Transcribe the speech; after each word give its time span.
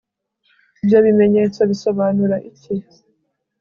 Ibyo 0.81 0.99
bimenyetso 1.05 1.59
bisobanura 1.69 2.35
iki 2.49 2.73